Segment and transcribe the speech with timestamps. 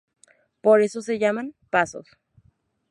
[0.61, 2.07] Por eso se llaman "pasos".